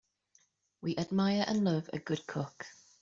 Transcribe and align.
We 0.81 0.97
admire 0.97 1.45
and 1.47 1.63
love 1.63 1.87
a 1.93 1.99
good 1.99 2.25
cook. 2.25 2.65